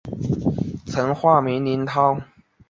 [0.87, 2.19] 曾化名林涛。